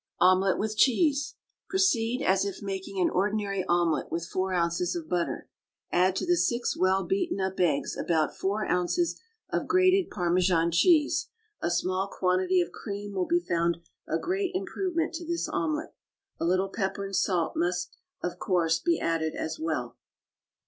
OMELET 0.19 0.57
WITH 0.57 0.77
CHEESE. 0.79 1.35
Proceed 1.69 2.23
as 2.23 2.43
if 2.43 2.63
making 2.63 2.99
an 2.99 3.11
ordinary 3.11 3.63
omelet, 3.67 4.11
with 4.11 4.25
four 4.25 4.51
ounces 4.51 4.95
of 4.95 5.07
butter. 5.07 5.47
Add 5.91 6.15
to 6.15 6.25
the 6.25 6.37
six 6.37 6.75
well 6.75 7.03
beaten 7.03 7.39
up 7.39 7.59
eggs 7.59 7.95
about 7.95 8.35
four 8.35 8.65
ounces 8.67 9.21
of 9.51 9.67
grated 9.67 10.09
Parmesan 10.09 10.71
cheese; 10.71 11.27
a 11.61 11.69
small 11.69 12.07
quantity 12.07 12.61
of 12.61 12.71
cream 12.71 13.13
will 13.13 13.27
be 13.27 13.41
found 13.47 13.77
a 14.07 14.17
great 14.17 14.55
improvement 14.55 15.13
to 15.13 15.23
this 15.23 15.47
omelet. 15.47 15.93
A 16.39 16.45
little 16.45 16.69
pepper 16.69 17.05
and 17.05 17.15
salt 17.15 17.53
must, 17.55 17.95
of 18.23 18.39
course, 18.39 18.79
be 18.79 18.99
added 18.99 19.35
as 19.35 19.59
well. 19.59 19.97